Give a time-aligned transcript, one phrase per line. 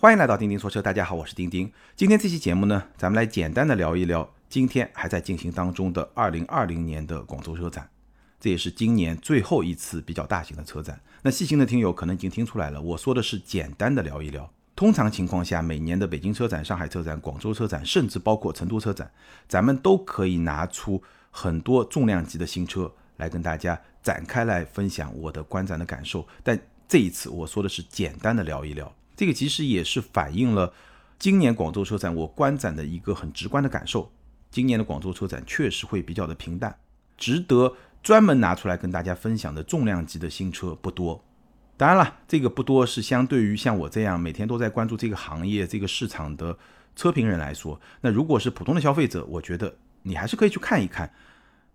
[0.00, 1.72] 欢迎来到钉钉说车，大家好，我是钉钉。
[1.96, 7.90] 今天这期节目呢，咱们来简单的聊一聊今天还在进行当中的二零二零年的广州车展，
[8.38, 11.00] 这也是今年最后一次比较大型的车展。
[11.22, 14.48] 那细心的听友可能已经听出来了，我说的是简单的聊一聊。
[14.76, 19.10] 通常情况下，每年的北京车展、上海车展、广州车展，甚至包括成都车展，
[19.48, 21.02] 咱们都可以拿出
[21.32, 26.24] 很多重量级的新车来跟大家展开来分享我的观展的感受。
[26.44, 26.56] 但
[26.86, 28.94] 这一次我说的是简单的聊一聊。
[29.18, 30.72] 这个其实也是反映了
[31.18, 34.12] 今年广州车展我观展的一个很直观的感受。
[34.48, 36.78] 今年的广州车展确实会比较的平淡，
[37.16, 41.20] 值得专门拿出来跟大家分享的重量级的新车不多。
[41.76, 46.56] 当然了，这个不多是相对于像我这样每天都在关注这个行业、这个市场的
[46.94, 47.80] 车评人来说。
[48.00, 51.12] 那如果是普通的消费者，我觉得你还是可以去看一看。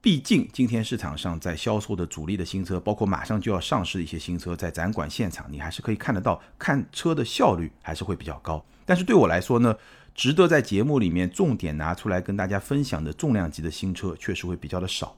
[0.03, 8.61] 毕竟今天市场上在销售的主力的新车，包括马上就要上市的一些新车，在展馆现场你还是可以看得到，看车的效率还是会比较高。
[8.83, 9.73] 但是对我来说呢，
[10.13, 15.15] 值得在节目里面重点拿出来跟大家分享的重量级的新车，确实会比较的少。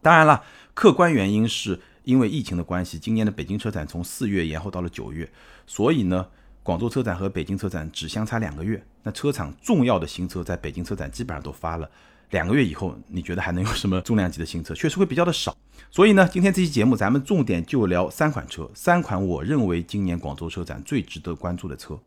[0.00, 5.28] 当然了，客观原因是因为疫情的关系，今年的北京车展从四月延后到了九月，
[5.66, 6.24] 所以呢，
[6.62, 8.80] 广州车展和北京车展只相差两个月。
[9.02, 11.90] 那车厂重要的新车在北京车展基本上都发了。
[12.30, 14.74] 两个月以后，你觉得还能有什么重量级的新车？
[14.76, 15.56] 确实会比较的少。
[15.90, 21.98] 所以呢，今天这期节目咱们重点就聊三款车，三款我认为今年广州车展最值得关注的车。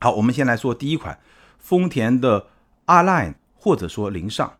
[0.00, 1.16] 好，我们先来说第一款，
[1.58, 2.46] 丰田的
[2.86, 4.52] R Line 或者说凌尚。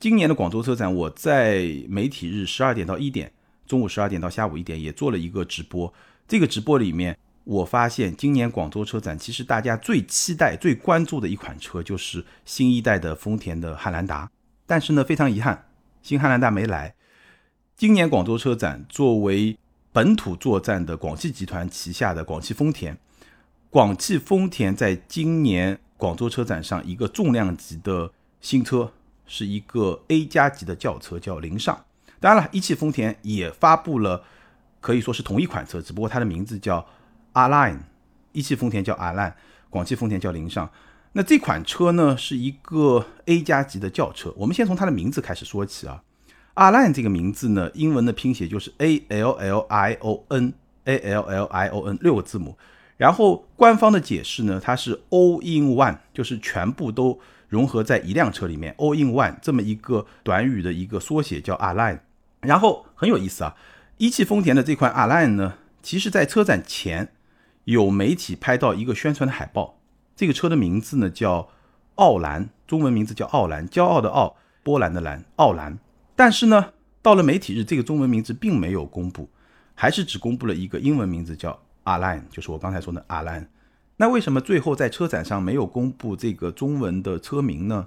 [0.00, 3.32] 今年的广州车展，我在媒体日十二点到一点，
[3.66, 5.92] 中午十二点到下午一点也做了一个直播。
[6.26, 14.28] 这个直播里面，我发现今年广州车展其实大家最期待、最关注的一款车就是新一代的丰田的汉兰达。
[14.68, 15.64] 但是呢，非常遗憾，
[16.02, 16.94] 新汉兰达没来。
[17.74, 19.56] 今年广州车展作为
[19.94, 22.98] 本土作战的广汽集团旗下的广汽丰田，
[23.70, 28.92] 广汽丰田在今年广州车展上一个重量级的新车，
[29.26, 31.82] 是一个 A 加级的轿车，叫凌尚。
[32.20, 34.22] 当然了，一汽丰田也发布了，
[34.82, 36.86] 可以说是同一款车，只不过它的名字叫
[37.32, 37.78] R Line，
[38.32, 39.32] 一汽丰田叫 R Line，
[39.70, 40.70] 广汽丰田叫凌尚。
[41.12, 44.32] 那这款车呢，是一个 A 加级的轿车。
[44.36, 46.02] 我们先从它的名字开始说起啊。
[46.54, 52.56] 阿 line 这个名字呢，英文的拼写就是 A L L I O N，A L L I O N 六个字母。
[52.96, 57.18] 然后官方的解释呢，它是 All in One，就是全部都
[57.48, 62.00] 融合在一辆车里面，All in One 这么一个短语的一个缩写叫阿 line。
[62.40, 63.56] 然后很有意思啊，
[63.96, 67.12] 一汽丰田的这款阿 line 呢，其实在车展前
[67.64, 69.77] 有媒体拍到一个宣传的海报。
[70.18, 71.48] 这个车的名字呢叫
[71.94, 74.34] 奥兰，中文名字叫奥兰，骄傲的傲，
[74.64, 75.78] 波兰的兰，奥兰。
[76.16, 79.30] 但是呢，到了媒体日，这个中文名字并没有公布，
[79.76, 83.48] 还是只公布了一个英文名字叫阿兰，就是我刚才说的阿兰。
[83.98, 87.86] 那为什么最后在车展上没有公布这个中文的车名呢？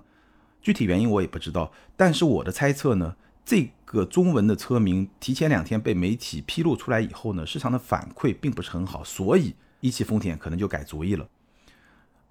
[0.61, 1.73] 具体原因我也不知道。
[1.97, 11.27] 但是我的猜测呢，这个中文的车名提前两天被媒体披露出来以后呢，市场的反馈并不是很好，所以一汽丰田可能就改主意了。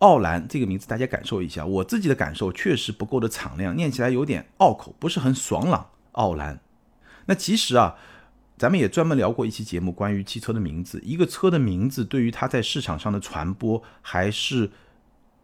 [0.00, 1.64] 奥兰这个名字，大家感受一下。
[1.64, 5.90] 我自己的感受确实不够的敞亮，念起来有点拗口，不是很爽朗。
[6.12, 6.60] 奥兰，
[7.26, 7.96] 那其实啊，
[8.58, 11.00] 咱们也专门聊过一期节目，关于汽车的名字。
[11.04, 14.70] 一个车的名字对于它在市场上的传播还是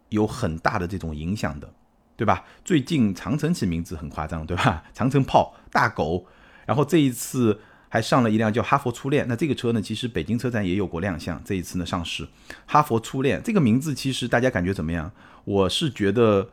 [0.09, 1.73] 有很大的这种影响的，
[2.17, 2.45] 对吧？
[2.65, 4.85] 最近长城起名字很夸张，对吧？
[4.93, 6.27] 长城炮、大狗，
[6.67, 7.61] 然后这一次。
[7.89, 12.27] 还上了一辆叫哈佛初恋，那这个车呢，其实北京车展也有过亮相，这一次呢上市。
[12.67, 15.11] 哈佛初恋这个名字，其实大家感觉怎么样？
[15.45, 16.51] 我是觉得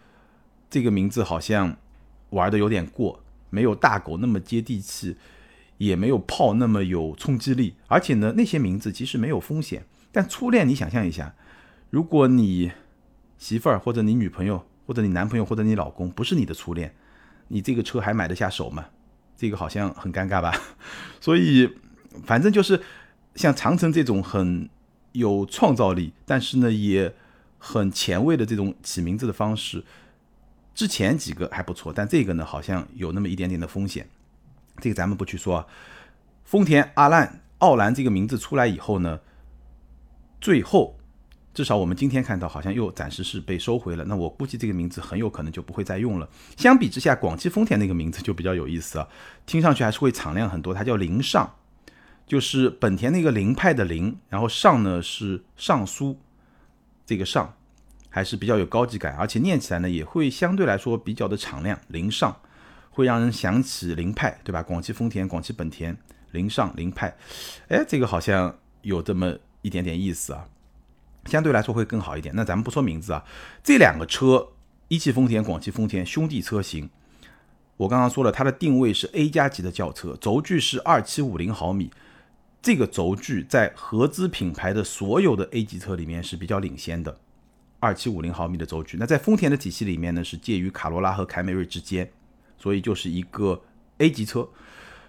[0.69, 1.75] 这个名字好像
[2.29, 5.17] 玩的有点过，没有大狗那么接地气，
[5.77, 7.75] 也没有炮那么有冲击力。
[7.87, 9.85] 而且呢，那些名字其实没有风险。
[10.11, 11.33] 但初恋，你想象一下，
[11.89, 12.71] 如果你
[13.39, 16.95] 媳妇儿或者你女朋友或者你男朋友或者你老公不是你的初恋，
[17.47, 18.85] 你这个车还买得下手吗？
[19.35, 20.53] 这个好像很尴尬吧，
[21.21, 21.69] 所以
[22.25, 22.81] 反正就是
[23.35, 24.69] 像长城这种很
[25.11, 27.13] 有创造力，但是呢也
[27.57, 29.83] 很前卫的这种起名字的方式，
[30.73, 34.07] 之前几个还不错，但这个呢好像有那么一点点的风险，
[34.77, 35.67] 这个咱们不去说啊。
[36.43, 39.19] 丰田阿兰奥兰这个名字出来以后呢，
[40.41, 40.97] 最后。
[41.53, 44.03] 至少我们今天看到，好像又暂时是被收回了。
[44.05, 46.27] 那我估计这个名字很有可能就不会再用了。
[46.57, 49.07] 相比之下，广汽丰田那个名字就比较有意思啊，
[49.45, 50.73] 听上去还是会敞亮很多。
[50.73, 51.53] 它叫凌尚，
[52.25, 56.17] 就是本田那个凌派的凌，然后尚呢是尚书，
[57.05, 57.53] 这个尚
[58.09, 61.79] 还是比较有高级感，而且念起来呢也会相对来说比较的敞亮。
[61.89, 62.35] 凌尚
[62.89, 64.63] 会让人想起凌派，对吧？
[64.63, 65.95] 广汽丰田、广汽本田，
[66.31, 67.15] 凌尚凌派，
[67.67, 70.47] 哎，这个好像有这么一点点意思啊。
[71.25, 72.33] 相对来说会更好一点。
[72.35, 73.23] 那咱们不说名字啊，
[73.63, 74.49] 这两个车，
[74.87, 76.89] 一汽丰田、广汽丰田兄弟车型，
[77.77, 81.89] 我刚刚说了，它的定位是 A 加级的轿车，轴距是二七五零毫米，
[82.61, 87.17] 这个轴距在合资品牌的所有的 A 级车里面是比较领先的，
[87.79, 88.97] 二七五零毫米的轴距。
[88.97, 92.11] 那在丰田的体系里面呢，是介于卡罗拉和凯美瑞之间，
[92.57, 93.61] 所以就是一个
[93.97, 94.47] A 级车。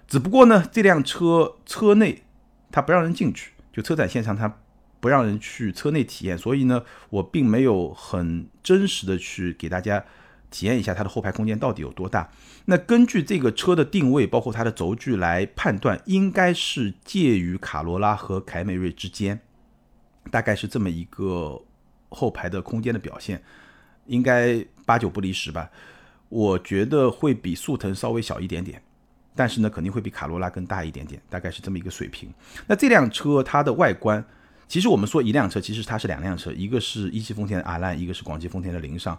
[0.06, 2.22] 只不过呢，这辆车车内
[2.70, 4.60] 它不让人进去，就车展现场它。
[5.04, 10.02] 不让人去车内体验，所以呢，我并没有很真实的去给大家
[10.50, 12.30] 体验一下它的后排空间到底有多大。
[12.64, 19.38] 那根据这个车的定位，包括它的轴距来判断，应该是介于卡罗拉和凯美瑞之间，
[20.30, 21.60] 大概是这么一个
[22.08, 23.42] 后排的空间的表现，
[24.06, 25.70] 应该八九不离十吧。
[26.30, 28.82] 我觉得会比速腾稍微小一点点，
[29.36, 32.32] 但是呢，肯定会比卡罗拉更大一点点，大概是这么一个水平。
[32.66, 34.24] 那这辆车它的外观。
[34.66, 39.18] 其实我们说一辆车，其实它是两辆车，一个是一汽丰田的阿兰，一个是广汽丰田的凌尚。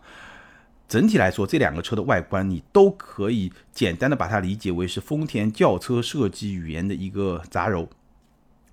[0.88, 7.88] 整体来说，这两个车的外观你都可以简单的把它理解为是丰田轿车设计语言的一个杂糅。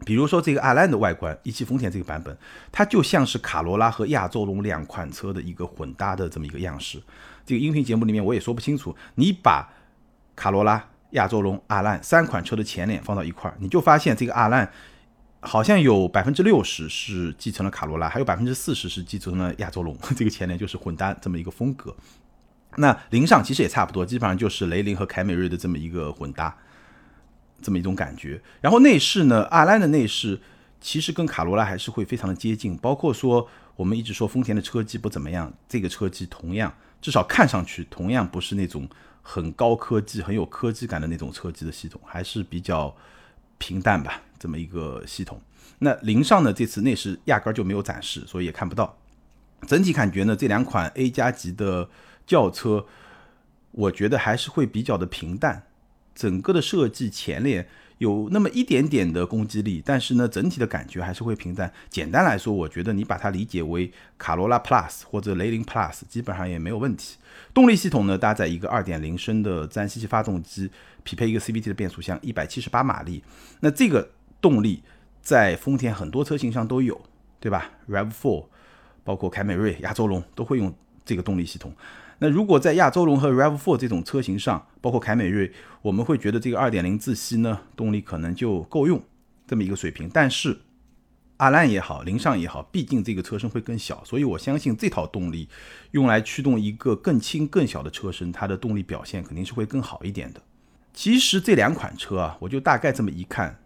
[0.04, 2.36] 比如说这个阿兰的外观，一汽丰田这个版本，
[2.70, 7.00] 它就像是卡罗拉和亚洲龙两款车的一个混搭的这么一个样式。
[7.46, 9.72] 这个音频节目里面我也说不清楚，你把
[10.34, 14.70] 卡罗拉、亚洲龙、阿兰三款车的前脸放到一块儿，你就发现这个阿兰。
[15.44, 19.96] 好像有百分之六十是继承了卡罗拉，还有百分之四十是继承了亚洲龙。
[20.16, 21.94] 这个前脸就是混搭这么一个风格。
[22.76, 26.56] 那零上其实也差不多，基本上就是雷凌和凯美瑞的这么一个混搭，
[27.60, 28.40] 这么一种感觉。
[28.60, 30.40] 然后内饰呢，阿兰的内饰
[30.80, 33.46] 其实跟卡罗拉还是会非常的接近，包括说
[33.76, 38.88] 我们一直说丰田的车机不怎么样，这个车机同样至少看上去同样不是那种
[39.20, 42.94] 很高科技、很有科技感的那种车机的系统，还是比较
[43.62, 44.20] 平淡吧。
[44.40, 45.40] 这么一个系统，
[45.78, 46.52] 那零上呢？
[46.52, 48.98] 这次内饰压根儿就没有展示，所以也看不到。
[49.68, 51.88] 整体感觉呢，这两款 A 加级的
[52.26, 52.84] 轿车，
[53.70, 55.62] 我觉得还是会比较的平淡。
[56.12, 57.68] 整个的设计前脸
[58.02, 61.72] 有那么一点点的攻击力，但是呢，整体的感觉还是会平淡。
[61.88, 67.16] 简单来说，我觉得你把它理解为卡罗拉 Plus 或者雷凌 Plus，基本上也没有问题。
[67.54, 70.68] 动力系统呢，搭载一个2.0升的自然吸气发动机，
[71.04, 73.22] 匹配一个 CVT 的变速箱，178马力。
[73.60, 74.10] 那这个
[74.40, 74.82] 动力
[75.20, 77.00] 在丰田很多车型上都有，
[77.38, 78.46] 对吧？Rav4，
[79.04, 80.74] 包括凯美瑞、亚洲龙都会用
[81.04, 81.72] 这个动力系统。
[82.22, 85.52] 那如果在亚洲龙和 Rav4 这种车型上，包括凯美瑞，
[85.82, 89.02] 我们会觉得这个2.0自吸呢，动力可能就够用
[89.44, 90.08] 这么一个水平。
[90.08, 90.60] 但是
[91.38, 95.48] 阿兰也好，凌尚也好，毕竟这个车身会更小，所以我相信这套动力
[95.90, 100.40] 用来驱动一个更轻更小的车身，它的动力表现肯定是会更好一点的。
[100.94, 103.58] 其实这两款车啊，我就大概这么一看。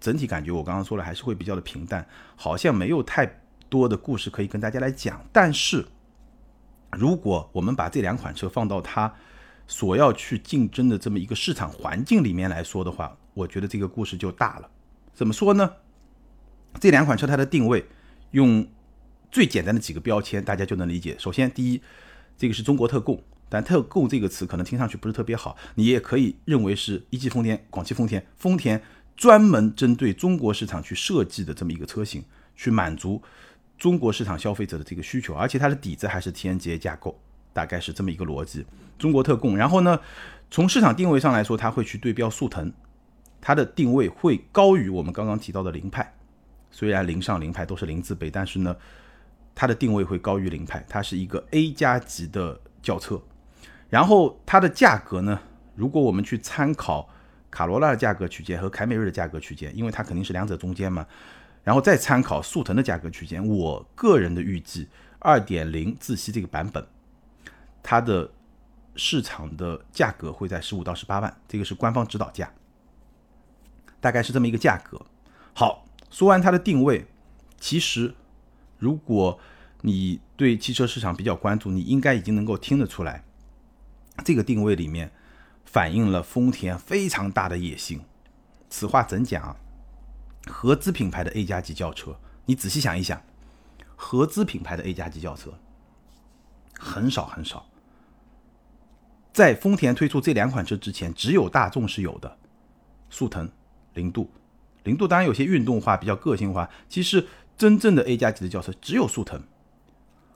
[0.00, 5.22] 整体感觉我刚刚说了还是会比较的平淡，好像没有太多的故事可以跟大家来讲。
[5.30, 5.84] 但是，
[6.92, 9.12] 如果我们把这两款车放到它
[9.66, 14.70] 所要去竞争的这么一个市场环境里面来说的话，我觉得这个故事就大了。
[15.14, 15.72] 怎么说呢？
[16.80, 17.86] 这两款车它的定位，
[18.32, 18.66] 用
[19.30, 21.16] 最简单的几个标签大家就能理解。
[21.18, 21.80] 首先，第一，
[22.36, 28.82] 这个是中国特供，但特供这个词可能听上去不是特别好，你也可以认为是一汽丰田、广汽丰田、丰田。
[29.16, 32.24] 专门针对中国市场去设计的这么一个车型，
[32.56, 33.22] 去满足
[33.80, 37.18] 中国市场消费者的这个需求，而且它的底子还是 TNGA 架构，
[37.54, 38.64] 大概是这么一个逻辑。
[38.98, 39.98] 中国特供，然后呢，
[40.50, 42.70] 从市场定位上来说，它会去对标速腾，
[43.40, 46.14] 它的定位会高于我们刚刚提到的凌派。
[46.70, 48.76] 虽然凌上凌派都是零字辈，但是呢，
[49.54, 53.20] 它的定位会高于凌派，它是一个 A 加级的轿车。
[53.88, 55.40] 然后它的价格呢，
[55.74, 57.08] 如果我们去参考。
[57.52, 61.04] 卡罗拉的价格区间和凯美瑞的价格区间，因为它肯定是两者中间嘛，
[61.62, 64.88] 然后再参考速腾的价格区间，我个人的预计，
[65.18, 66.86] 二点零自吸这个版本，
[67.82, 68.30] 它的
[68.96, 72.52] 市场的价格会在十五到十八万，这个是官方指导价，
[74.00, 75.00] 大概是这么一个价格。
[75.54, 77.06] 好，说完它的定位，
[77.58, 78.14] 其实
[78.78, 79.38] 如果
[79.82, 83.24] 你对汽车市场比较关注，你应该已经能够听得出来，
[84.24, 85.10] 这个定位里面。
[85.62, 88.00] 反映了丰田非常大的野心。
[88.68, 89.56] 此话怎讲？
[90.46, 92.16] 合资品牌的 A 加级轿车，
[92.46, 93.22] 你仔细想一想，
[93.96, 95.52] 合资品牌的 A 加级轿车
[96.78, 97.66] 很少很少。
[99.32, 102.36] 在丰田推出这两款车之前，只有大众是有的，
[103.08, 103.50] 速腾、
[103.94, 104.30] 零度。
[104.84, 106.68] 零度当然有些运动化、比较个性化。
[106.88, 109.42] 其实真正的 A 加级的轿车只有速腾。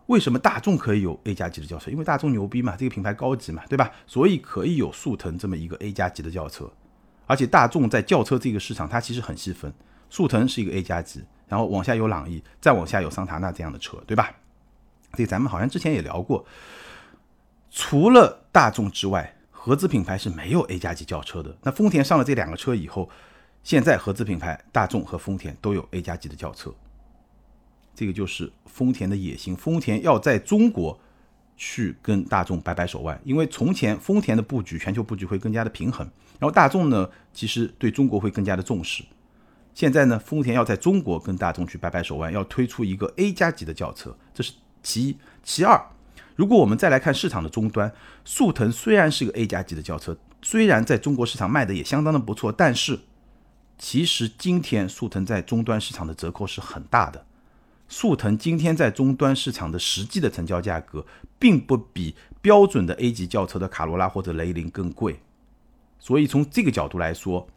[0.06, 1.90] 为什么大众可以有 A 加级的轿车？
[1.90, 3.90] 因为大众牛逼嘛，这个品牌高级嘛，对吧？
[4.06, 6.70] 所以可以有速腾这么一个 A 加级的轿车。
[7.26, 9.72] 而且大众在轿车这个市场，它其实很细分，
[10.14, 14.32] 速腾是一个 A 加级，然后往下有朗逸，再往下有桑塔纳这样的车，对吧？
[15.14, 16.46] 这咱们好像之前也聊过，
[17.68, 21.58] 除了大众之外，合资品牌是没有 A 加级轿车的。
[21.62, 23.10] 那丰田上了这两个车以后，
[23.64, 26.72] 现在合资品牌大众和丰田都有 A 加级的轿车，
[27.92, 29.56] 这个就是丰田的野心。
[29.56, 30.96] 丰田要在中国
[31.56, 39.02] 去跟大众掰掰手腕，因为从前丰田的布局全球布局会更加的平衡，然后大众呢其实对中国会更加的重视。
[39.74, 44.52] 现在呢，丰田要在中国跟大众去掰掰手腕，要推出一个 A 加级的轿车，这是。
[44.86, 45.82] 其一，其二，
[46.36, 47.90] 如果我们再来看市场的终端，
[48.22, 53.00] 速腾虽然是个 A 加级的轿车，虽然在中国市场卖的也相当的不错，但是
[53.78, 57.24] 其实今天速腾在终端市场的折扣是很大的。
[57.88, 61.06] 速腾今天在终端市场的实际的成交价格，
[61.38, 65.20] 并不比标准的 A 级轿车的卡罗拉或者雷凌更贵。
[65.98, 67.48] 所以从这个角度来说，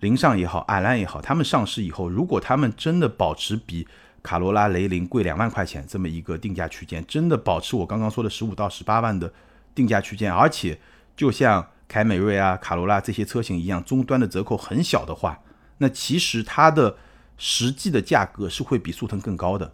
[0.00, 3.86] 凌尚也好，蔻兰也好，他们上市以后，如果他们真的保持比
[4.22, 9.32] 卡罗拉、雷凌贵两万块钱这么一个定价区间，真的保持我刚刚说的十五到十八万的
[9.74, 10.78] 定价区间，而且
[11.16, 15.40] 就像凯美瑞啊、卡罗拉这些车型一样，终端的折扣很小的话，
[15.78, 16.96] 那其实它的
[17.36, 19.72] 实际的价格是会比速腾更高的。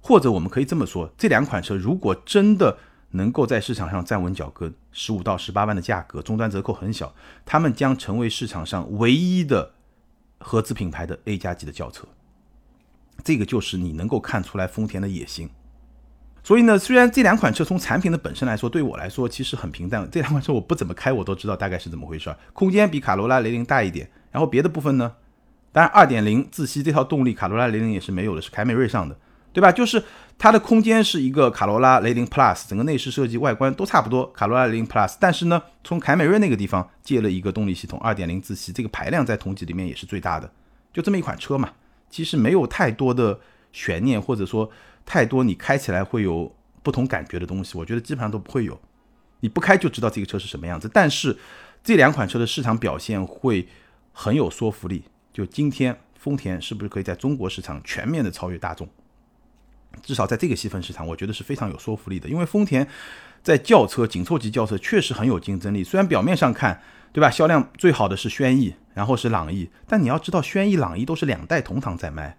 [0.00, 2.78] 或者我们可以这么说，这两款车如果真的
[3.10, 7.14] 能够在市场上站稳脚跟，十五到十八万的价格，终端折扣很小，
[7.46, 9.74] 他们将成为市场上唯一的
[10.40, 12.04] 合资品牌的 A 加级的轿车。
[13.22, 15.48] 这个就是你能够看出来丰田的野心。
[16.42, 20.08] 所以呢，虽然这两款车从产品的本身来说，对我来说其实很平淡。
[20.10, 22.36] 这两款车我不怎么开，我都知道大概是怎么回事儿。
[22.52, 25.14] 空间比卡罗拉、雷凌大一点，然后别的部分呢，
[25.70, 29.16] 当然二点零自吸这套动力，卡罗拉、雷凌也是没有的，是凯美瑞上的，
[29.52, 29.70] 对吧？
[29.70, 30.02] 就是
[30.38, 35.16] 它的空间是一个卡罗拉、雷凌 Plus，整个内饰设计、外观都差不多，卡罗拉、雷凌 Plus。
[35.18, 40.48] 但是呢，从凯美瑞那个地方借了一个动力系统，2.0自吸，这个排量在同级里面也是最大的，
[40.92, 41.72] 就这么一款车嘛。
[42.08, 43.40] 其实没有太多的
[43.72, 44.70] 悬念，或者说
[45.04, 46.54] 太多你开起来会有
[46.84, 48.80] 不同感觉的东西，我觉得基本上都不会有。
[49.40, 50.88] 你不开就知道这个车是什么样子。
[50.94, 51.36] 但是
[51.82, 53.66] 这两款车的市场表现会
[54.12, 55.02] 很有说服力。
[55.32, 58.88] 就今天丰田是不是可以在中国市场全面的超越大众？
[60.02, 62.28] 至少在这个细分市场，我觉得是非常有说服力的。
[62.28, 62.86] 因为丰田
[63.42, 66.80] 在轿车紧凑级轿车确实很有竞争力，虽然表面上看。
[67.10, 67.30] 对吧？
[67.30, 69.70] 销量最好的是轩逸，然后是朗逸。
[69.88, 72.36] 但你要知道，轩逸、朗逸都是两代同堂在卖，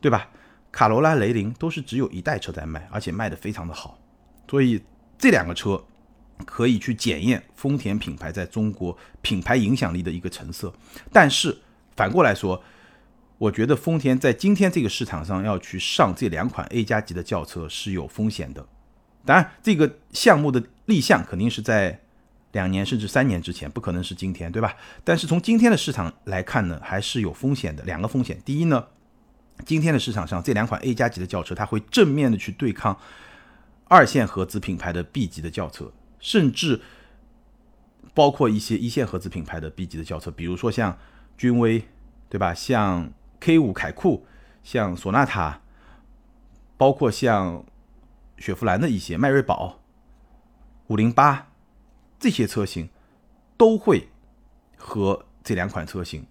[0.00, 0.30] 对吧？
[0.72, 3.98] 卡罗拉、雷凌都是只有一代车在卖，而且卖的非常的好。
[4.48, 4.82] 所以
[5.18, 5.80] 这两个车
[6.46, 10.72] 可以去检验丰田品牌在中国品牌影响力的一个成色。
[11.12, 11.56] 但是
[11.94, 12.60] 反过来说，
[13.38, 18.66] 我觉得丰田在今天这个市场上要去上这两款 A 加级的轿车是有风险的。
[19.24, 22.00] 当然，这个项目的立项肯定是在。
[22.52, 24.74] 两年甚至三年之前，不可能是今天，对吧？
[25.04, 27.82] 但是从今天的市场来看呢，还是有风险的。
[27.82, 28.82] 两个风险，第一呢，
[29.66, 32.98] 今天的市场上这两款 A 加级的轿车，它会正面的去对抗
[33.88, 36.80] 二线合资品牌的 B 级的轿车，甚至
[38.14, 40.96] 包括一些一线合资品牌的 B 级的轿车，比如说像
[41.36, 41.84] 君威，
[42.30, 42.54] 对吧？
[42.54, 44.26] 像 K 五凯酷，
[44.62, 45.60] 像索纳塔，
[46.76, 47.64] 包括像
[48.38, 49.80] 雪佛兰的一些迈锐宝、
[50.88, 51.48] 五零八。
[52.18, 52.88] 这些车型
[53.58, 54.08] 都会
[54.74, 56.26] 和这两款车型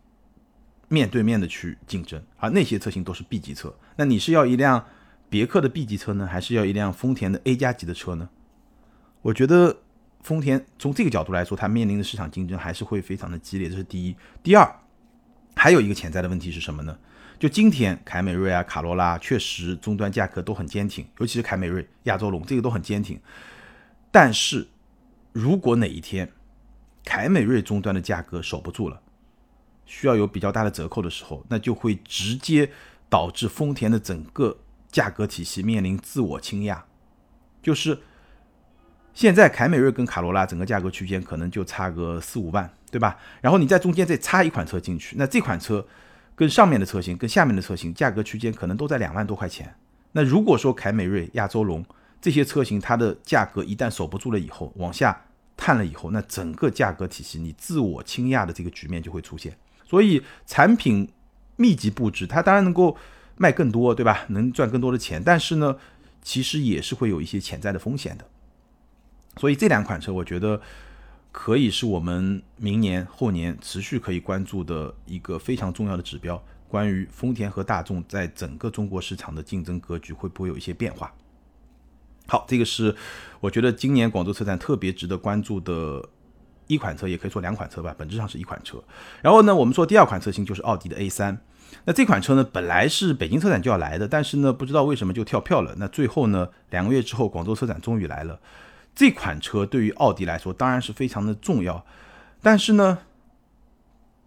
[0.87, 3.73] 面对面的去竞争，而那些车型都是 B 级车。
[3.95, 4.83] 那你是要一辆
[5.29, 8.27] 别克的 B 级车呢，还是要一辆丰田的 A 加级的车呢？
[9.21, 9.77] 我觉得
[10.21, 14.15] 丰田从这个角度来说，它面临的市场竞争还是会非常的激烈，这是第一。
[14.41, 14.79] 第二，
[15.55, 16.97] 还有一个潜在的问题是什么呢？
[17.39, 23.19] 就今天凯美瑞啊、卡罗拉确实终端价格都很坚挺，尤其是凯美瑞、亚洲龙这个都很坚挺，
[24.11, 24.67] 但是。
[25.37, 26.31] 如果哪一天
[27.03, 29.01] 凯美瑞终端的价格守不住了，
[29.85, 32.71] 需要有比较大的折扣的时候，那就会直接
[33.09, 34.57] 导致丰田的整个
[34.89, 36.85] 价格体系面临自我倾轧。
[37.61, 37.99] 就是
[39.15, 43.17] 现在凯美瑞跟卡罗拉整个价格区间可能就差个四五万，对吧？
[43.41, 45.83] 然后你在中间再插一款车进去，那这款车
[46.35, 49.73] 跟上面的车型跟下面的车型价格区间可能都在两万多块钱。
[50.11, 51.83] 那如果说凯美瑞、亚洲龙
[52.21, 55.19] 这些车型它的价格一旦守不住了以后，往下。
[55.57, 59.55] 探了以后，那整个价格体系你自我倾轧的这个局面就会出现。
[59.85, 61.09] 所以产品
[61.55, 62.97] 密集布置，它当然能够
[63.37, 64.25] 卖更多，对吧？
[64.27, 65.77] 能赚更多的钱，但是呢，
[66.21, 68.25] 其实也是会有一些潜在的风险的。
[69.37, 70.61] 所以这两款车，我觉得
[71.31, 76.41] 可以是我们明年后年持续可以关注的一个非常重要的指标。
[76.67, 81.13] 关于丰田和大众在整个中国市场的竞争格局会不会有一些变化？
[82.27, 82.93] 好，这个是
[83.39, 86.03] 我觉得今年广州车展特别值得关注的
[86.67, 88.83] 一款车，也可以说两款车吧，本质上是一款车。
[89.21, 91.37] 然后呢，我们说第二款车型就是奥迪的 A3。
[91.85, 95.75] 那这款车呢，本来是北京车展就要来的，但是呢，不知道为什么就跳票了。
[95.77, 98.39] 那最后呢，两个月之后，广州车展终于来了。
[98.95, 101.85] 这款车对于奥迪来说当然是非常的重要，
[102.41, 102.99] 但是呢，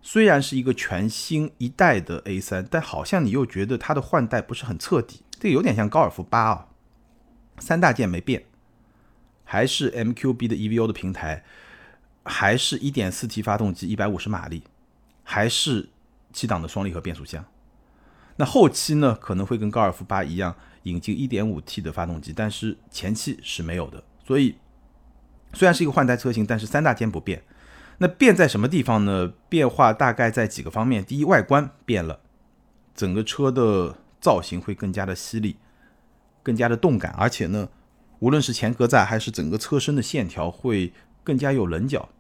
[0.03, 5.23] 虽然是一个全新一代的 A3，但好像你又觉得它的换代不是很彻底。
[5.41, 6.69] 这有点像高尔夫八啊，
[7.59, 8.45] 三大件没变，
[9.45, 11.45] 还是 MQB 的 EVO 的平台，
[12.25, 14.63] 还是一点四 T 发动机，一百五十马力，
[15.25, 15.89] 还是。
[16.31, 17.43] 七档的双离合变速箱，
[18.37, 24.05] 那后期呢可能会跟高尔夫八一样引进 1.5T 的发动机，但是前期是没有的。
[24.29, 24.59] 所以
[25.55, 27.43] 虽然是一个换代车型，但是三大件不变。
[27.97, 29.33] 那变在什么地方呢？
[29.49, 31.03] 变化大概在几个方面。
[31.03, 32.21] 第一，外观变了，
[32.95, 35.57] 整个车的造型会更加的犀利，
[36.43, 37.71] 更加的动感，而且呢，
[38.19, 40.93] 无论是前格栅还是整个车身的线条会
[41.25, 42.11] 更加有棱角。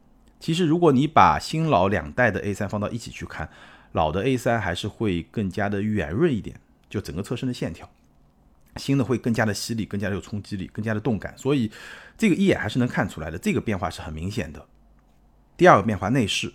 [0.41, 3.51] 其实如果你把新老两代的 A3 放到一起去看，
[3.93, 7.91] 老的 A3 还是会更加的圆润一点，就整个车身的线条，
[8.79, 11.71] 新的会更加的犀利，更加的有冲击力，更加的动感，所以
[12.17, 14.65] 这个一眼还是能看出来的，这个变化是很明显的。
[15.57, 16.53] 第二个变化，内饰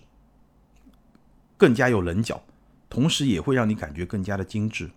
[1.58, 2.44] 更加有棱角，
[2.90, 4.90] 同时也会让你感觉更加的精致。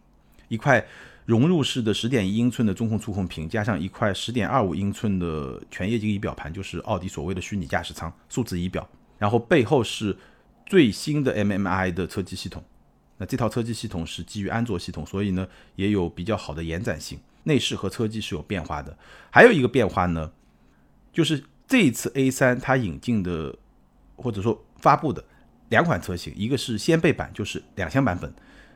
[0.49, 0.87] 一块
[1.25, 10.17] 融入式的十点一英寸的中控触控屏，加上一块十点二五英寸的全液晶仪表盘，就是奥迪所谓的虚拟驾驶舱数字仪表，然后背后是。
[10.69, 12.61] 最新的 MMI 的车机系统，
[13.19, 17.19] 那这套车机系统是基于安卓系统，所以呢也有比较好的延展性。
[17.45, 18.97] 内饰和车机是有变化的。
[19.31, 20.33] 还有一个变化呢，
[21.13, 23.57] 就是这一次 A3 它引进的
[24.17, 25.25] 或者说发布的
[25.69, 28.33] 两款车型，一个是掀背版，就是两厢版本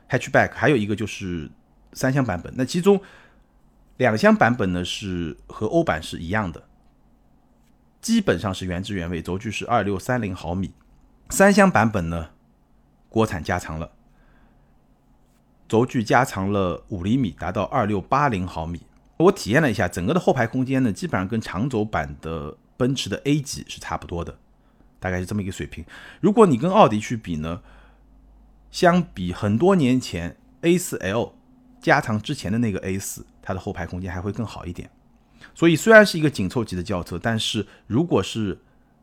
[0.09, 1.51] Hatchback，还有一个就是
[1.93, 2.53] 三厢版本。
[2.57, 3.01] 那其中
[3.97, 6.65] 两厢版本呢是和欧版是一样的，
[8.01, 10.73] 基本上是原汁原味，轴距是二六三零毫米。
[11.29, 12.31] 三厢版本呢，
[13.09, 13.93] 国产加长了，
[15.71, 18.81] 轴距加长了五厘米，达到二六八零毫米。
[19.19, 24.37] 我体验了一下，整个的后排空间呢，基本上跟长轴版的奔驰的 A 级是差不多的，
[24.99, 25.85] 大概是这么一个水平。
[26.21, 27.63] 如果你跟奥迪去比呢，
[28.73, 31.35] 相比很多年前 A4L
[31.81, 34.91] 加长之前的那个 A4，它的后排空间还会更好一点。
[35.55, 38.59] 所以虽然是一个紧凑级的轿车，但是如果是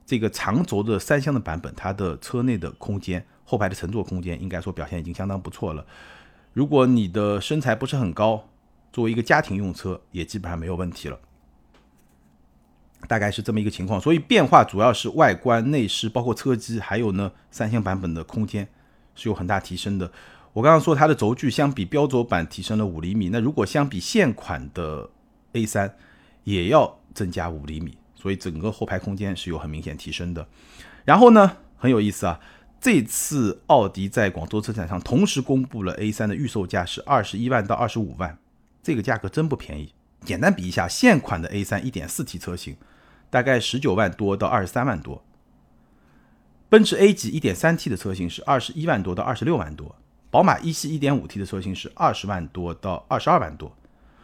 [0.05, 5.85] 这个长轴的三厢的版本，它的车内的空间、后排的乘坐空间，应该说表现已经相当不错了。
[6.57, 8.49] 如果你的身材不是很高，
[8.91, 11.19] 作为一个家庭用车，也基本上没有问题了。
[13.07, 18.67] 大概是这么一个情况，所以变化主要是外观、内饰，包括车机，还有呢三厢版本的空间
[19.13, 20.11] 是有很大提升的。
[20.51, 25.07] 我刚刚说它的轴距相比标轴版提升了五厘米，那如果相比现款的
[25.53, 25.91] A3，
[26.43, 27.95] 也要增加五厘米。
[28.15, 30.47] 所以整个后排空间是有很明显提升的，
[31.05, 32.39] 然后呢，很有意思啊，
[32.79, 38.37] 这次奥迪在广州车展上同时公布了 A3 的预售价是二十一万到二十五万，
[38.81, 39.93] 这个价格真不便宜。
[40.23, 42.77] 简单比一下，现款的 A3 1.4T 车型
[43.29, 45.23] 大概十九万多到二十三万多，
[46.69, 49.95] 奔驰 A 级 1.3T 的车型是二十一万多到二十六万多，
[50.29, 53.75] 宝马一系 1.5T 的车型是二十万多到二十二万多，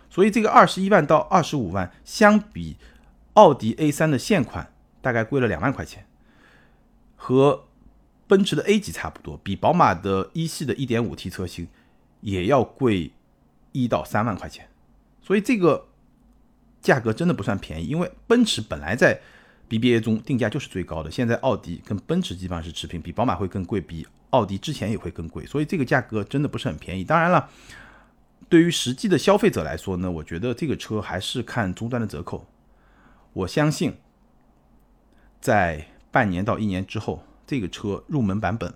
[0.10, 2.78] 所以这个二十一万到二十五万相比。
[3.36, 6.06] 奥迪 A3 的现款大概贵了两万块钱，
[7.16, 7.66] 和
[8.34, 11.67] 奔驰的 A 级差不多，比宝马的一系的 1.5T 车型
[12.22, 13.12] 也要贵
[13.72, 14.67] 一到三万块钱，
[15.22, 15.86] 所以这个
[16.82, 17.86] 价格真的不算便宜。
[17.86, 19.22] 因为奔驰本来在
[19.69, 27.04] BBA 中定价就是最高的，现在奥迪跟奔驰基本上是持平，比宝马会更贵，比奥迪之前也会更贵，所以这个价格真的不是很便宜。
[27.04, 27.52] 当然了，
[28.50, 32.48] 对于实际的消费者来说呢，我觉得这个车还是看终端的折扣。
[33.34, 33.96] 我相信，
[35.39, 38.73] 在半年到一年之后，这个车入门版本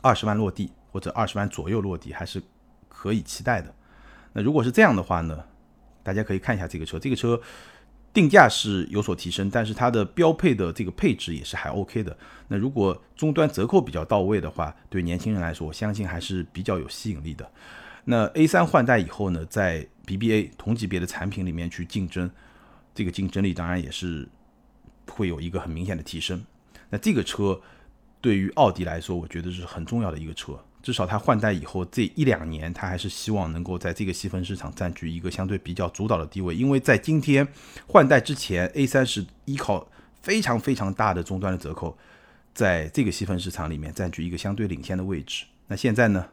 [0.00, 2.42] 二十万落地或者二十万左右落地还是
[2.88, 3.74] 可以期待的。
[4.32, 5.44] 那如果是这样的话呢，
[6.02, 7.40] 大家可以看一下这个车，这个车
[8.12, 12.16] 定价是有所提升，但是它的标配的这个配置也是还 OK 的。
[12.48, 17.50] 那如果终端折扣比较到位的话，对年轻人来说，我相信还是比较有吸引力的。
[18.04, 22.30] 那 A3 换代以后呢，在 BBA 同级别的产品里面去竞争。
[22.94, 24.28] 这个竞争力当然也是
[25.08, 26.44] 会有一个很明显的提升。
[26.92, 27.58] 那这个车
[28.20, 30.52] 对于奥迪来说，我觉得是很重要的一个车。
[30.82, 36.54] 至少它换代以后这一两年，它还是希望能够在这个细分市场占据一个相对比较主导的地位。
[36.54, 37.48] 因为在今天
[37.86, 39.88] 换代之前，A3 是依靠
[40.20, 41.96] 非常非常大的终端的折扣，
[42.52, 45.46] 在这个细分市场里面占据一个相对领先的位置。
[45.68, 46.26] 那现在呢？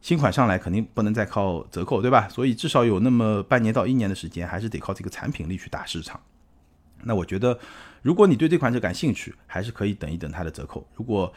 [0.00, 2.26] 新款上来肯定不能再靠折扣，对吧？
[2.30, 6.18] 所以至少有那么半年到一年的时间，还是得靠这个产品力去打市场。
[7.02, 7.58] 那我觉得，
[8.02, 10.86] 如果你对这款车感兴趣，还是可以等一等它的折扣。
[10.94, 11.32] 如果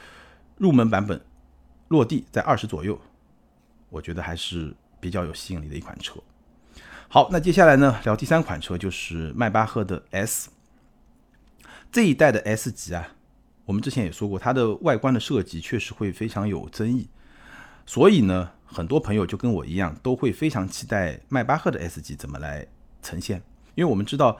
[0.57, 1.19] 入门版本
[1.87, 2.99] 落地在二十左右，
[3.89, 6.19] 我觉得还是比较有吸引力的一款车。
[7.07, 10.49] 好，那接下来呢，聊第三款车，就是迈巴赫的 S。
[11.91, 13.15] 这一代的 S 级啊，
[13.65, 17.07] 我们之前也说过，它的外观的设计确实会非常有争议，
[17.85, 22.65] 所以呢，很多朋友就跟我一样，都会非常期待迈巴赫的 S 级怎么来
[23.01, 23.41] 呈现，
[23.75, 24.37] 因为我们知道。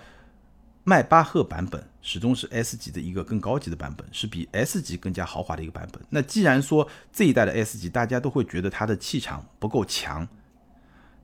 [0.86, 6.02] 迈巴赫版本始终是 S 级的一个更高级的版本，是比 S 级更加豪华的一个版本。
[6.10, 10.28] 那既然说这一代的 S 级大家都会觉得它的气场不够强，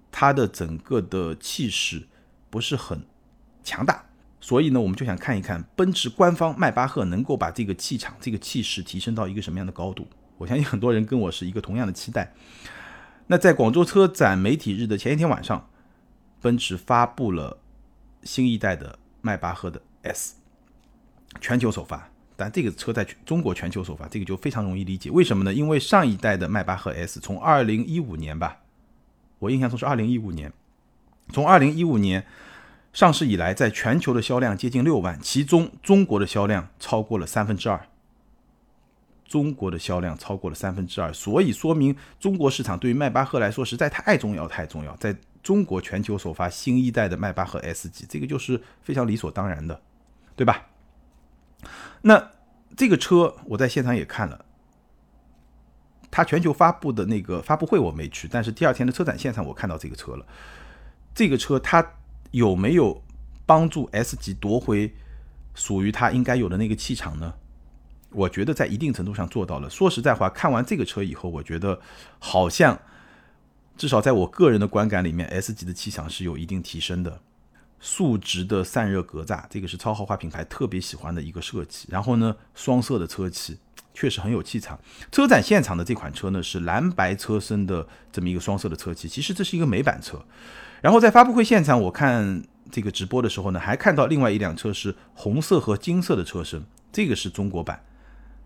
[0.10, 2.08] 它的整个的气势
[2.50, 3.06] 不是很
[3.62, 4.06] 强大，
[4.40, 10.08] 所以呢，我们就想看一看奔驰官方迈巴赫能够把这个气场、这个气势提升到一个什么样的高度。
[10.38, 12.34] 我相信很多人跟我是一个同样的期待。
[13.28, 15.70] 那在广州车展媒体日的前一天晚上，
[16.40, 17.60] 奔驰发布了
[18.24, 18.99] 新一代的。
[19.22, 20.36] 迈巴赫的 S
[21.40, 25.12] 全球首发，但这个车在中国全球首发，这个就非常容易理解。
[25.12, 25.54] 为什么呢？
[25.54, 28.60] 因为上一代的迈巴赫 S 从二零一五年吧，
[29.40, 30.52] 我印象中是二零一五年，
[31.32, 32.26] 从二零一五年
[32.94, 37.88] 上市以来，在全球的销量接近六万，其中中国的销量超过了三分之二，
[39.26, 45.16] 中国的销量超过了三分之二，所以说明中国市场对于迈巴赫来说实在太重要，太重要，在。
[45.42, 49.82] 中国全球首发新一代的迈巴赫 S 级，这个就是非常理所当然的，
[50.36, 50.68] 对吧？
[52.02, 52.32] 那
[52.76, 54.46] 这个车我在现场也看了，
[56.12, 60.26] 它全球发布的那个发布会我没去，但是第二天的车展现场我看到这个车了。
[61.16, 61.94] 这个车它
[62.32, 63.02] 有没有
[63.46, 64.94] 帮助 S 级夺回
[65.56, 67.34] 属于它应该有的那个气场呢？
[68.12, 69.70] 我觉得在一定程度上做到了。
[69.70, 71.80] 说实在话，看完这个车以后，我觉得
[72.20, 72.78] 好像。
[73.80, 77.22] 至少在我个人的观感里面，S 级的气场是有一定提升的。
[77.80, 81.88] 竖直的散热格栅，这个是超豪华品牌特别喜欢的一个设计。
[81.90, 83.58] 然后呢，双色的车漆
[83.94, 84.78] 确实很有气场。
[85.14, 90.22] 车展现场的这款车呢是蓝白车身的这么一个双色的车漆，其实这是一个美版车。
[90.82, 96.62] 然后在发布会现场，我看这个直播的时候呢，还看到另外一辆车是红色和金色的车身，
[96.92, 97.82] 这个是中国版。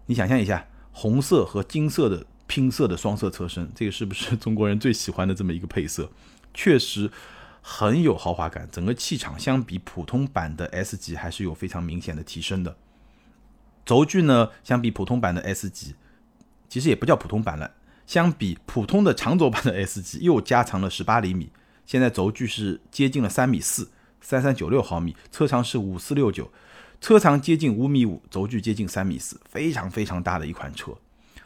[0.06, 2.24] 你想象一下，红色和金色的。
[2.54, 6.08] 拼色的双色车身，这个是不是中国人最喜欢的这么一个配色？
[6.54, 7.10] 确实
[7.64, 12.78] 很有豪华感，整个气场相比普通版的 S 级还是有非常明显的提升的。
[13.84, 15.96] 轴距呢，相比普通版的 S 级，
[16.70, 17.72] 其实也不叫普通版了，
[18.06, 21.50] 相比普通的长轴版的 S 级又加长了十八厘米，
[21.88, 23.90] 现在轴距是接近了三米四，
[24.22, 26.52] 三三九六毫米，车长是五四六九，
[27.02, 30.96] 车长接近五米五，轴距接近三米四，非常非常大的一款车。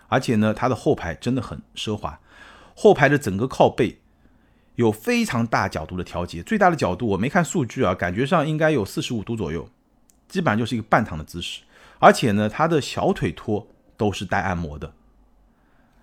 [0.08, 2.20] 而且呢，它的后排真的很奢华，
[2.76, 4.00] 后排的整个靠背
[4.76, 9.70] 有非常大角度的调节，最大的角度我没看数据啊，感觉上应该有四十五度左右，
[10.28, 11.62] 基本上就是一个半躺的姿势。
[12.00, 13.68] 而且呢，它的小腿托
[13.98, 14.94] 都是带按摩的。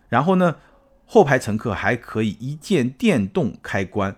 [0.08, 0.56] 然后呢，
[1.06, 4.16] 后排乘客还可以一键电动开关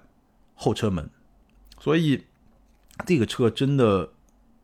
[0.54, 1.10] 后车门，
[1.78, 2.24] 所以
[3.04, 4.10] 这个车真的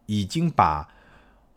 [0.06, 0.88] 已经把。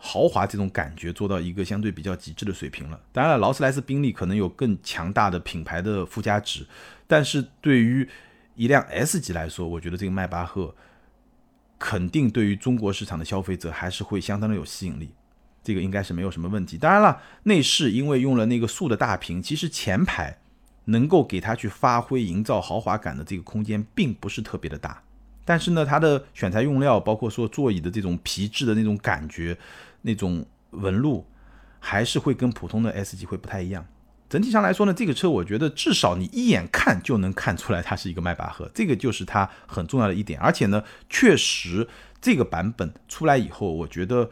[0.05, 2.99] 豪华这种感觉做到一个相对比较极致的水平了。
[3.11, 6.63] 当然了，劳斯莱斯、宾利可能有更强大的品牌的附加值，
[7.07, 8.07] 但是对于
[8.53, 10.75] 一辆 S 级来说，我觉得这个迈巴赫
[11.79, 15.09] 肯定对于中国市场的消费者还是会相当的有吸引力。
[15.63, 16.77] 这个应该是没有什么问题。
[16.77, 20.37] 当然了，内饰因为用了那个塑的大屏，其实前排
[20.85, 25.01] 能够给它去发挥营造豪华感的这个空间并不是特别的大。
[25.43, 29.57] 但是呢，它的选材用料，包括说座椅的这种皮质的那种感觉。
[30.05, 31.25] 那种纹路
[31.79, 33.83] 还是会跟普通的 S 级会不太一样。
[34.29, 40.39] 整体上来说呢，这个车我觉得至少你一眼看就能看出来它是一个迈巴赫，这个就是它很重要的一点。
[40.39, 41.87] 而且呢，确实
[42.21, 44.29] 这个版本出来以后，我觉得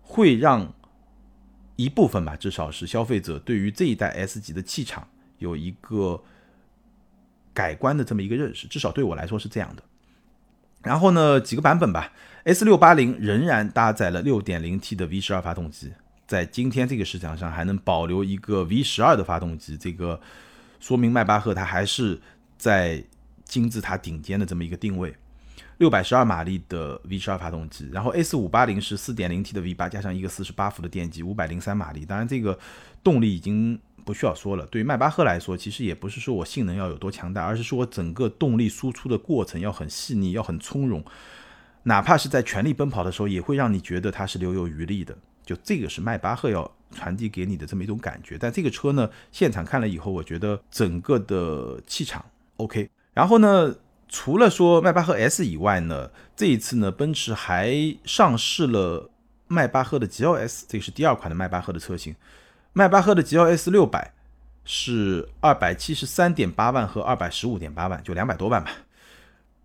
[0.00, 0.72] 会让
[1.74, 6.22] 一部分吧，至少是消费者对于这一代 S 级的气场有一个
[7.52, 8.68] 改观的这么一个认识。
[8.68, 9.82] 至少对我来说是这样的。
[10.82, 12.12] 然后呢，几个版本吧。
[12.44, 15.92] S 六八零仍然搭载了六点零 T 的 V 十二发动机，
[16.26, 20.18] 在今天这个市场上还能保留一个 V 十二的发动机，这个
[20.80, 22.18] 说明迈巴赫它还是
[22.56, 23.04] 在
[23.44, 25.14] 金字塔顶尖的这么一个定位。
[25.76, 32.04] 六百十二马力的 V 十二发动机，然后 S 五八零是四点零 T 的 V 八加上一个四十八伏的电机，五百零三马力。
[32.04, 32.58] 当然，这个
[33.02, 34.66] 动力已经不需要说了。
[34.66, 41.04] 对于迈巴赫来说，其实也不是说我性能要有多强大，而是说我整个动力输出的过程要很细腻，要很从容。
[41.84, 45.16] 哪怕是在全力奔跑的时候，也会让你觉得它是留有余力的。
[45.44, 48.36] 就这个是迈巴赫要传递给你的这么一种感觉。
[48.38, 52.24] 但这个车呢，现场看了以后，我觉得整个的气场
[52.58, 52.88] OK。
[53.14, 53.74] 然后呢，
[54.08, 59.10] 除了说迈巴赫 S 以外呢，这一次呢，奔驰还上市了
[59.48, 62.14] 迈巴赫的 GLS，这个是第二款的迈巴赫的车型。
[62.72, 64.12] 迈巴赫的 GLS 六百
[64.64, 68.70] 是二百七十三点八万和二百十五点八万，就两百多万吧。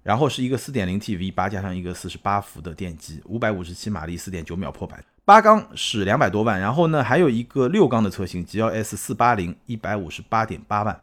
[0.02, 5.04] 然后是一个四点零 T V 八加上一个四十八伏的电机，五百五十七马力，四点九秒破百。
[5.24, 11.00] 八缸是两百多万，然后呢还有一个六缸的车型 GLS 四八零，一百五十八点八万，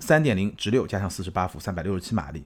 [0.00, 2.44] 三点零直六加上四十八伏，三百六十七马力。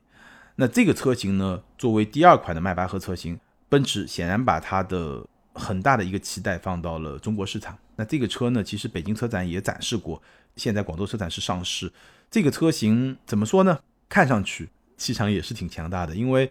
[0.56, 7.78] 那这个车型呢，作为第二款的迈巴赫车型，奔驰显然把它的很大的一个期待放到了中国市场。
[7.96, 10.22] 那这个车呢，其实北京车展也展示过，
[10.56, 11.92] 现在广州车展是上市。
[12.30, 13.80] 这个车型怎么说呢？
[14.08, 16.50] 看上去气场也是挺强大的，因为。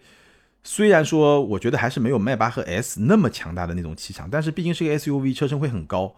[0.66, 6.16] 虽然说，我觉得还是没有迈巴赫 S 那么强大的那种气场，但是毕竟是个 SUV，车身会很高，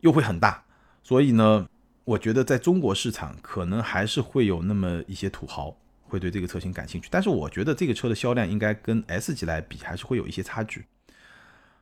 [0.00, 0.64] 又会很大，
[1.02, 1.68] 所以呢，
[2.04, 7.08] 我觉得在中国市场可能还是会有那么一些土豪会对这个车型感兴趣。
[7.10, 10.86] 但是我觉得这个车的销量应该跟 S 级来比，还是会有一些差距。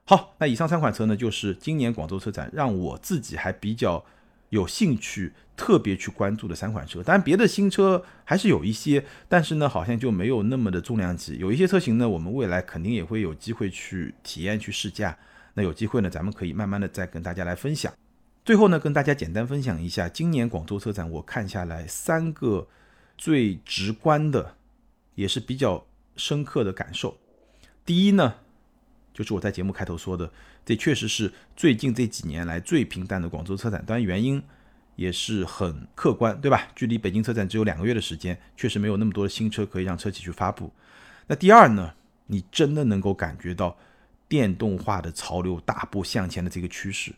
[0.04, 4.04] 好，那以上三款车呢，就是今年广州车展让我自己还比较。
[4.52, 11.38] 有兴趣特别去关注的三款车，当然别的新车还是有一些，但是呢，好像就没有那么的重量级。
[11.38, 15.16] 有一些车型呢，我们未来肯定也会有机会去体验、去试驾。
[15.54, 17.90] 那有机会呢，咱们可以慢慢的再跟大家来分享。
[18.44, 22.68] 最后呢，跟大家简单分享一下今年广州车展我看下来三个
[23.16, 24.56] 最直观的，
[25.14, 27.16] 也是比较深刻的感受。
[27.86, 28.34] 第一呢，
[29.12, 30.30] 就是我在节目开头说的。
[30.64, 34.42] 这确实是最近这几年来最平淡的广州车展，当然原因
[34.94, 36.68] 也是很客观，对吧？
[36.76, 40.72] 距离北京车展只有两个月的时间，确实没有那么多的新车可以让车企去发布。
[41.26, 41.94] 那第二呢，
[42.26, 43.76] 你真的能够感觉到
[44.28, 47.12] 电动化的潮流大步向前的这个趋势，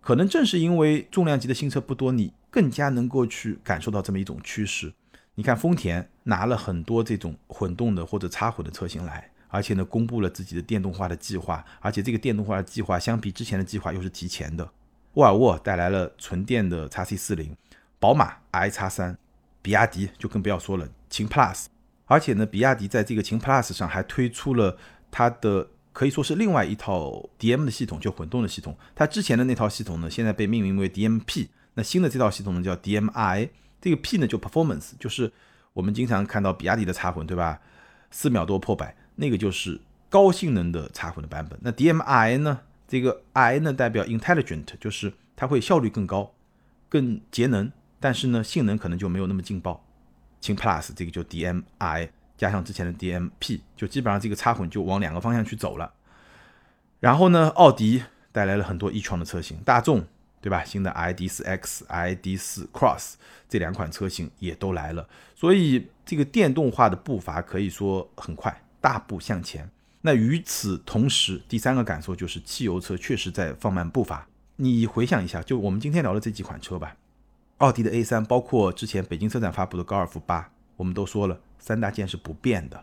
[0.00, 4.92] 可能正是因为重量级的新车不多，你更加能够去感受到这么一种趋势。
[5.36, 9.29] 你看丰田拿了很多这种混动的或者插混的车型来。
[9.50, 14.70] 而且呢，公布了自己的电动化的计划，而且这个电动化的计划相比之前的计划又是提前的。
[15.14, 17.56] 沃尔沃带来了纯电的 x C 四零，
[17.98, 19.18] 宝马 i X 三，
[19.60, 21.66] 比亚迪就更不要说了，秦 Plus。
[22.06, 24.76] 而且呢，比亚迪在这个秦 Plus 上还推出了
[25.10, 28.76] 它的可以说是另外一套 DM 的系统，就混动的系统。
[28.94, 33.50] 它之前的那套系统呢，现在被命名为 DMP，那新的这套系统呢叫 DMI。
[33.80, 35.32] 这个 P 呢就 Performance，就是
[35.72, 37.60] 我们经常看到比亚迪的插混，对吧？
[38.10, 38.94] 四秒多破百。
[39.20, 39.78] 那个就是
[40.08, 41.58] 高性能的插混的版本。
[41.62, 42.60] 那 DMI 呢？
[42.88, 46.34] 这个 I 呢代表 intelligent，就是它会效率更高、
[46.88, 49.84] 更节能，但是呢性能可能就没有那么劲爆。
[50.40, 55.92] 秦 Plus 这个就 DMI 加上之前的 DMP，就基本上这个插混就往两个方向去走了。
[56.98, 58.02] 然后呢，奥迪
[58.32, 60.04] 带来了很多 e 创的车型，大众
[60.40, 60.64] 对吧？
[60.64, 63.14] 新的 ID.4X、ID.4 Cross
[63.48, 68.60] 这两款车型也都来了，所以这个电动化的步伐可以说很快。
[68.80, 69.70] 大步向前。
[70.02, 74.26] 那与此同时，第三个感受就是汽油车确实在放慢步伐。
[74.56, 76.96] 你回想一下，就我们今天聊的这几款车吧，
[77.58, 82.82] 奥迪的 A3，包括之前北京车展发布的高尔夫八，我们都说了三大件是不变的，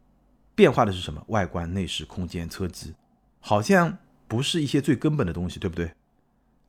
[0.54, 1.24] 变化的是什么？
[1.30, 2.94] 外观、内饰、空间、车机，
[3.40, 5.92] 好像不是一些最根本的东西，对不对？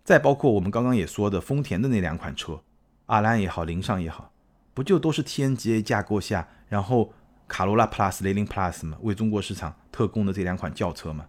[0.03, 2.63] 再包括我们刚刚也说的丰田的那两款车，
[3.05, 4.33] 阿兰也好，凌尚也好，
[4.73, 7.13] 不就都是 TNGA 架构下，然后。
[7.49, 11.27] 卡罗拉 Plus、雷凌 Plus 嘛，为中国市场特供的这两款轿车嘛，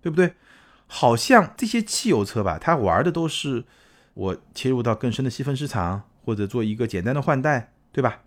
[0.00, 0.32] 对不对？
[0.86, 3.64] 好像这些汽油车吧，它玩的都是
[4.14, 8.22] 我切入到更深的细分市场，或者做一个简单的换代，对吧？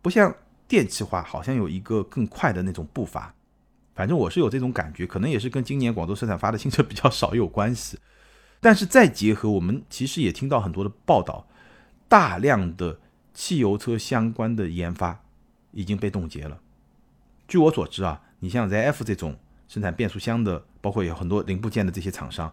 [0.00, 0.32] 不像
[0.68, 3.34] 电气化，好像有一个更快的那种步伐。
[3.94, 7.98] 反正我是有这种感觉，可能也是跟今年广州车展发的新车比较少有关系。
[8.60, 11.48] 但是再结合我们其实也听到很多的报道，
[12.08, 13.00] 大量的
[13.34, 15.24] 汽油车相关的研发
[15.72, 16.60] 已经被冻结了。
[17.48, 19.36] 据我所知啊，你像 ZF 这种
[19.68, 22.52] 生产变速箱的，包括有很多零部件的这些厂商，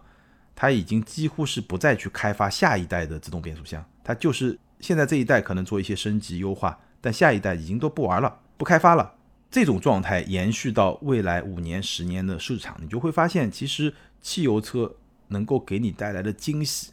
[0.54, 9.14] 它已经几乎是不再去开发下一代的自动变速箱，它就是现在这一代可能做一些升级优化，但下一代已经都不玩了，不开发了。
[9.50, 14.92] 这种状态延续到未来五年、十年的市场，你就会发现，其实汽油车
[15.28, 16.92] 能够给你带来的惊喜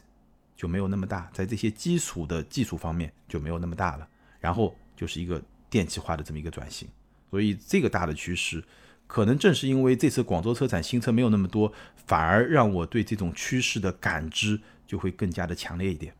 [0.56, 4.06] 就没有那么大，在这些基础的技术方面就没有那么大了，
[4.38, 6.88] 然后就是一个电气化的这么一个转型。
[7.32, 8.62] 所以这个大的趋势，
[9.06, 11.72] 可能正是因为这次广州车展新车没有那么多，
[12.04, 16.14] 反而让我对这种趋势的感知就会更加的强烈一点。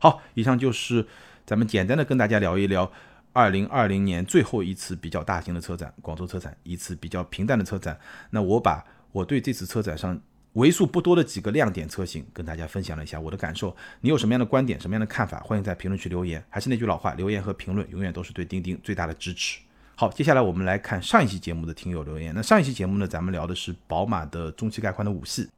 [0.00, 1.06] 好，以上就是
[1.46, 2.90] 咱们简单的跟大家聊一聊
[3.32, 7.96] 二零二零年最后一次比较大型的车展——广州车展，一次比较平淡的车展。
[8.30, 10.20] 那我把我对这次车展上
[10.54, 13.76] 为数不多的几个亮点车型跟大家分享了一下我的感受。
[14.00, 15.38] 你有什么样的观点、什么样的看法？
[15.38, 16.44] 欢迎在评论区留言。
[16.50, 19.60] 还是那句老话，留言和评论永远都是对钉钉最大的支持。
[20.00, 22.32] 好，接下来我们来看上一期节目的听友留言。
[22.32, 25.48] 那上一期节目呢，咱们聊的是宝马的中期改款的五系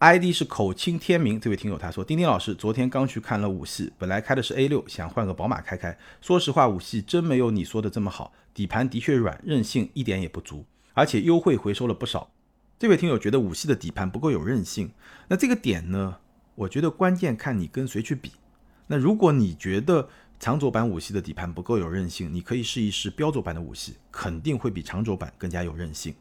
[0.00, 5.96] ，ID 是口清天明这位听友他说，丁丁老师昨天刚去看了五系，本来开的是 A 六，想换个宝马开开。
[6.20, 12.30] 说实话，五系真没有你说的这么好，底盘的确软，韧性一点也不足，而且优惠回收了不少。
[12.78, 14.90] 这位听友觉得五系的底盘不够有韧性，
[15.28, 16.18] 那这个点呢，
[16.56, 18.32] 我觉得关键看你跟谁去比。
[18.88, 26.14] 那如果你觉得，长轴版五系的底盘不够有韧性，你可以试一试标轴版的五系，肯定会比长轴版更加有韧性。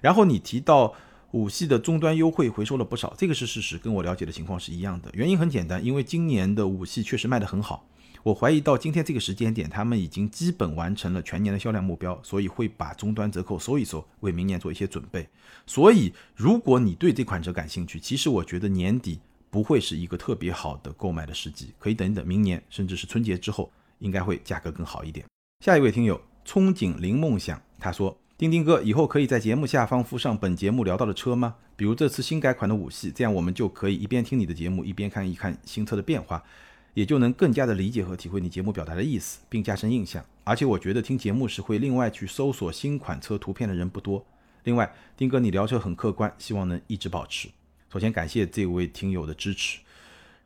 [0.00, 0.94] 然后你提到
[1.32, 5.10] 五系的终端优惠回收了不少，这个是事实，跟我了解的情况是一样的。
[5.14, 7.84] 原因很简单，因为今年的五系确实卖得很好，
[8.22, 15.28] 我怀疑到今天这个时间点，他们已经基本完成了全年的销量目标，所以会把终端折扣收一收，为明年做一些准备。
[15.66, 19.18] 所以如果你对这款车感兴趣，其实我觉得年底。
[19.50, 25.26] 不会是一个特别好的购买的时机，可以等一等明年，甚至是春节之后，应该会价格更好一点。
[25.64, 31.56] 下一位听友憧憬零梦想，他说：丁丁哥，以后可以在节目下方附上本节目聊到的车吗？
[31.76, 36.42] 比如这次新改款的五系，这样我们就可以一边听你的节目，一边看一看新车的变化，
[36.94, 40.24] 也就能更加的理解和体会你节目表达的意思，并加深印象。
[40.44, 44.24] 而且我觉得听节目时会另外去搜索新款车图片的人不多。
[44.64, 47.48] 另外，丁哥你聊车很客观，希望能一直保持。
[47.92, 49.80] 首先感谢这位听友的支持。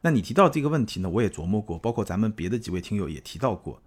[0.00, 3.83] 那你提到这个问题呢，我也琢磨过，包括咱们别的几位听友也提到过，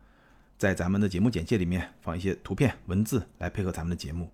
[0.58, 4.30] 在咱们的节目简介里面放一些图片、文字来配合咱们的节目。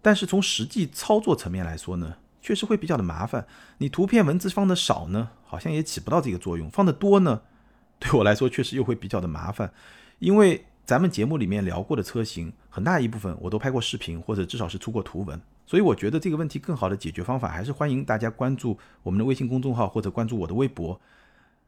[0.00, 3.46] 但是从实际操作层面来说呢，确实会比较的麻烦。
[3.78, 7.42] 你图片、文字放的少呢，好像也起不到这个作用；放的多呢，
[8.00, 9.72] 对我来说确实又会比较的麻烦，
[10.18, 15.40] 因为咱们节目里面聊过的车型，很大一部分我都拍过视频，或者至少是出过图文。
[15.66, 21.00] 所以我觉得这个问题更好的解决方法，还是欢迎大家关注我们的微信公众号或者关注我的微博。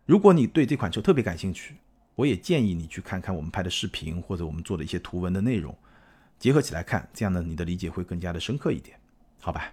[0.04, 1.76] 如果你对这款车特别感兴趣，
[2.14, 5.74] 我也建议你去看看我们拍的视频或者我们做的一些图文的内容，
[6.38, 8.98] 结合起来看，这样呢你的理解会更加的深刻一点，
[9.40, 9.72] 好吧？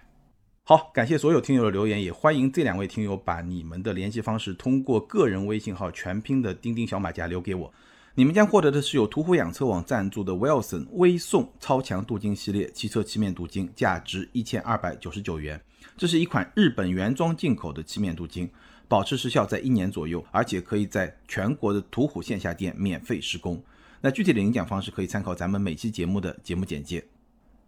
[0.64, 7.74] 好，感谢所有听友的留言，也欢迎这两位听友把你们的联系方式通过个人微信号全拼的钉钉小马甲留给我。
[8.14, 15.58] 你们将获得的是由途虎养车网赞助的 Wilson 微送超强镀金系列汽车漆面镀金，价值一千二百九十九元。
[15.96, 18.50] 这是一款日本原装进口的漆面镀金，
[18.86, 23.62] 保持时效在一年左右，而且可以在全国的途虎线下店免费施工。
[24.02, 27.02] 那具体的领奖方式可以参考咱们每期节目的节目简介。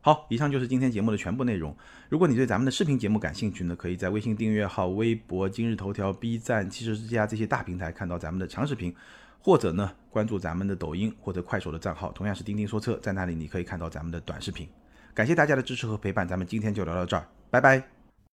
[0.03, 1.75] 好，以上就是今天节目的全部内容。
[2.11, 8.95] 如果你对咱们的视频节目感兴趣呢，可以在微信订阅号、微博、今日头条、B 站、汽车之家这些大平台看到咱们的长视频。
[9.45, 14.67] 或者呢，关注咱们的抖音或者快手的账号，同样是钉钉说车，在那里你可以看到咱们的短视频。
[15.13, 17.94] 感谢大家的支持和陪伴，咱们今天就聊到这儿，拜拜。